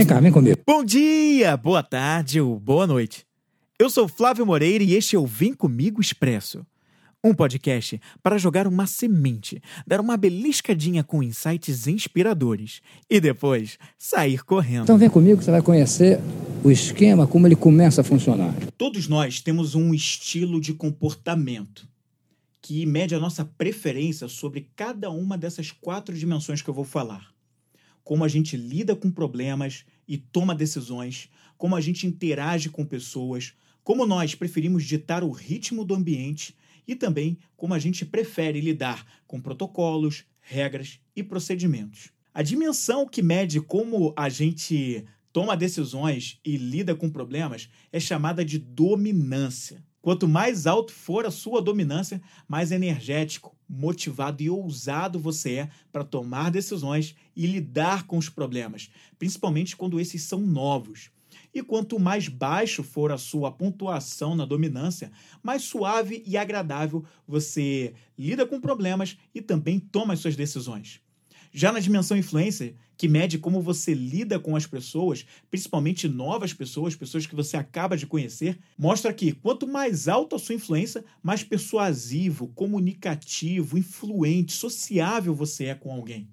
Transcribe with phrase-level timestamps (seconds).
[0.00, 0.58] Vem cá, vem comigo.
[0.66, 3.26] Bom dia, boa tarde ou boa noite.
[3.78, 6.64] Eu sou Flávio Moreira e este é o Vem Comigo Expresso.
[7.22, 14.42] Um podcast para jogar uma semente, dar uma beliscadinha com insights inspiradores e depois sair
[14.42, 14.84] correndo.
[14.84, 16.18] Então vem comigo que você vai conhecer
[16.64, 18.54] o esquema, como ele começa a funcionar.
[18.78, 21.86] Todos nós temos um estilo de comportamento
[22.62, 27.38] que mede a nossa preferência sobre cada uma dessas quatro dimensões que eu vou falar
[28.02, 33.54] como a gente lida com problemas e toma decisões, como a gente interage com pessoas,
[33.82, 39.06] como nós preferimos ditar o ritmo do ambiente e também como a gente prefere lidar
[39.26, 42.10] com protocolos, regras e procedimentos.
[42.32, 48.44] A dimensão que mede como a gente toma decisões e lida com problemas é chamada
[48.44, 49.84] de dominância.
[50.02, 56.04] Quanto mais alto for a sua dominância, mais energético, motivado e ousado você é para
[56.04, 61.10] tomar decisões e lidar com os problemas, principalmente quando esses são novos.
[61.52, 67.92] E quanto mais baixo for a sua pontuação na dominância, mais suave e agradável você
[68.18, 71.00] lida com problemas e também toma as suas decisões.
[71.52, 76.94] Já na dimensão influência, que mede como você lida com as pessoas, principalmente novas pessoas,
[76.94, 81.42] pessoas que você acaba de conhecer, mostra que quanto mais alta a sua influência, mais
[81.42, 86.28] persuasivo, comunicativo, influente, sociável você é com alguém.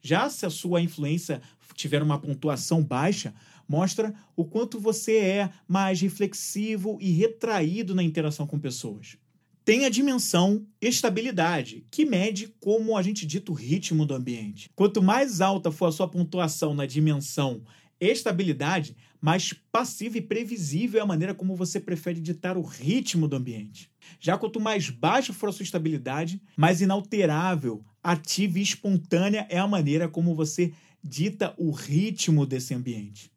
[0.00, 1.42] Já se a sua influência
[1.74, 3.34] tiver uma pontuação baixa,
[3.68, 9.18] mostra o quanto você é mais reflexivo e retraído na interação com pessoas
[9.66, 14.70] tem a dimensão estabilidade, que mede como a gente dita o ritmo do ambiente.
[14.76, 17.64] Quanto mais alta for a sua pontuação na dimensão
[18.00, 23.34] estabilidade, mais passiva e previsível é a maneira como você prefere ditar o ritmo do
[23.34, 23.90] ambiente.
[24.20, 29.66] Já quanto mais baixa for a sua estabilidade, mais inalterável, ativa e espontânea é a
[29.66, 30.72] maneira como você
[31.02, 33.32] dita o ritmo desse ambiente.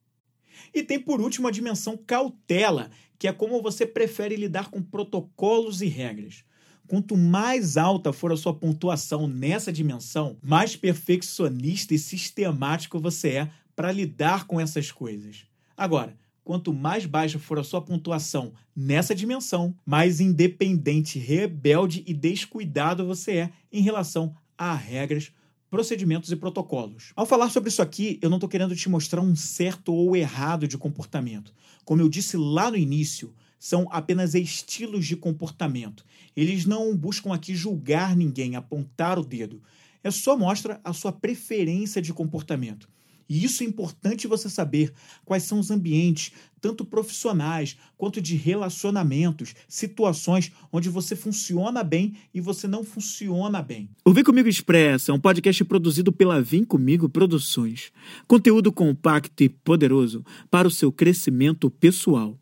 [0.73, 5.81] E tem por último a dimensão cautela, que é como você prefere lidar com protocolos
[5.81, 6.44] e regras.
[6.88, 13.51] Quanto mais alta for a sua pontuação nessa dimensão, mais perfeccionista e sistemático você é
[13.75, 15.45] para lidar com essas coisas.
[15.78, 23.05] Agora, quanto mais baixa for a sua pontuação nessa dimensão, mais independente, rebelde e descuidado
[23.05, 25.31] você é em relação a regras,
[25.69, 27.12] procedimentos e protocolos.
[27.16, 30.68] Ao falar sobre isso aqui, eu não estou querendo te mostrar um certo ou errado
[30.68, 31.53] de comportamento.
[31.85, 36.06] Como eu disse lá no início, são apenas estilos de comportamento.
[36.35, 39.62] Eles não buscam aqui julgar ninguém, apontar o dedo.
[40.03, 42.90] É só mostra a sua preferência de comportamento.
[43.29, 44.91] E isso é importante você saber
[45.23, 52.41] quais são os ambientes, tanto profissionais quanto de relacionamentos, situações onde você funciona bem e
[52.41, 53.90] você não funciona bem.
[54.03, 57.91] O Vem Comigo Expressa é um podcast produzido pela Vem Comigo Produções.
[58.28, 62.35] Conteúdo compacto e poderoso para o seu crescimento pessoal.